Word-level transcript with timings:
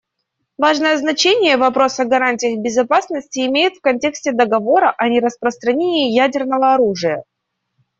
Важное 0.57 0.97
значение 0.97 1.57
вопрос 1.57 1.99
о 1.99 2.05
гарантиях 2.05 2.57
безопасности 2.59 3.45
имеет 3.45 3.73
в 3.75 3.81
контексте 3.81 4.31
Договора 4.31 4.89
о 4.97 5.07
нераспространении 5.09 6.09
ядерного 6.11 6.73
оружия. 6.73 7.23